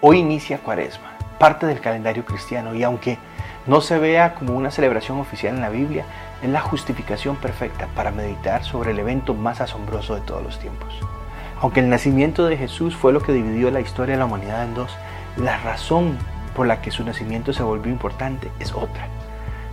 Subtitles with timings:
[0.00, 3.18] Hoy inicia Cuaresma, parte del calendario cristiano, y aunque
[3.66, 6.04] no se vea como una celebración oficial en la Biblia,
[6.42, 10.92] es la justificación perfecta para meditar sobre el evento más asombroso de todos los tiempos.
[11.60, 14.74] Aunque el nacimiento de Jesús fue lo que dividió la historia de la humanidad en
[14.74, 14.94] dos,
[15.36, 16.18] la razón
[16.54, 19.08] por la que su nacimiento se volvió importante es otra.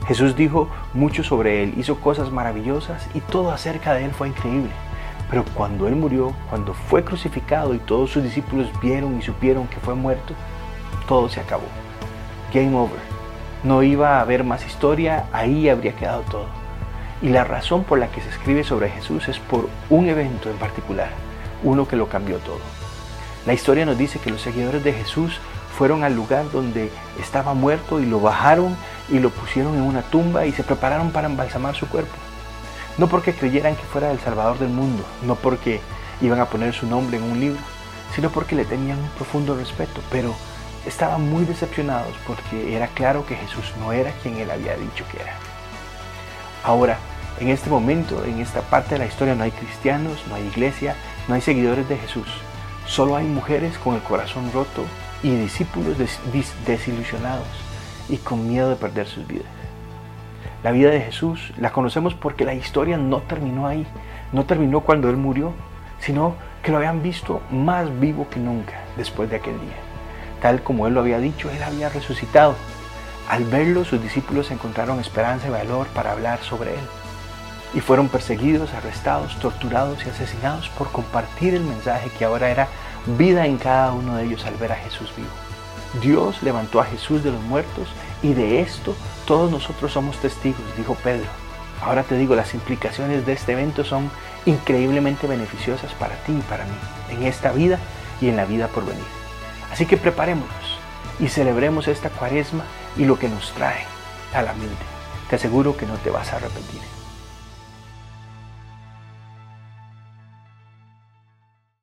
[0.08, 4.72] Jesús dijo mucho sobre él, hizo cosas maravillosas y todo acerca de él fue increíble.
[5.32, 9.80] Pero cuando Él murió, cuando fue crucificado y todos sus discípulos vieron y supieron que
[9.80, 10.36] fue muerto,
[11.08, 11.64] todo se acabó.
[12.54, 13.00] Game over.
[13.64, 16.48] No iba a haber más historia, ahí habría quedado todo.
[17.22, 20.58] Y la razón por la que se escribe sobre Jesús es por un evento en
[20.58, 21.10] particular,
[21.64, 22.60] uno que lo cambió todo.
[23.46, 25.40] La historia nos dice que los seguidores de Jesús
[25.78, 28.76] fueron al lugar donde estaba muerto y lo bajaron
[29.10, 32.16] y lo pusieron en una tumba y se prepararon para embalsamar su cuerpo.
[33.02, 35.82] No porque creyeran que fuera el Salvador del mundo, no porque
[36.22, 37.60] iban a poner su nombre en un libro,
[38.14, 40.36] sino porque le tenían un profundo respeto, pero
[40.86, 45.20] estaban muy decepcionados porque era claro que Jesús no era quien él había dicho que
[45.20, 45.34] era.
[46.64, 47.00] Ahora,
[47.40, 50.96] en este momento, en esta parte de la historia, no hay cristianos, no hay iglesia,
[51.28, 52.28] no hay seguidores de Jesús.
[52.86, 54.86] Solo hay mujeres con el corazón roto
[55.24, 55.98] y discípulos
[56.68, 57.48] desilusionados
[58.10, 59.61] y con miedo de perder sus vidas.
[60.64, 63.88] La vida de Jesús la conocemos porque la historia no terminó ahí,
[64.32, 65.54] no terminó cuando Él murió,
[66.00, 69.78] sino que lo habían visto más vivo que nunca después de aquel día.
[70.40, 72.56] Tal como Él lo había dicho, Él había resucitado.
[73.28, 76.86] Al verlo, sus discípulos encontraron esperanza y valor para hablar sobre Él.
[77.74, 82.68] Y fueron perseguidos, arrestados, torturados y asesinados por compartir el mensaje que ahora era
[83.18, 85.30] vida en cada uno de ellos al ver a Jesús vivo.
[86.02, 87.88] Dios levantó a Jesús de los muertos
[88.24, 91.28] y de esto todos nosotros somos testigos, dijo Pedro.
[91.82, 94.12] Ahora te digo, las implicaciones de este evento son
[94.46, 96.72] increíblemente beneficiosas para ti y para mí,
[97.10, 97.80] en esta vida
[98.22, 99.04] y en la vida por venir.
[99.72, 100.80] Así que preparémonos
[101.20, 102.64] y celebremos esta cuaresma
[102.98, 103.86] y lo que nos trae
[104.34, 104.86] a la mente.
[105.30, 107.01] Te aseguro que no te vas a arrepentir.